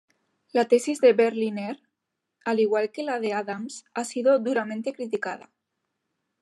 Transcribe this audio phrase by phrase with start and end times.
[0.57, 1.77] La tesis de Berliner,
[2.43, 5.51] al igual que la de Adams, ha sido duramente criticada.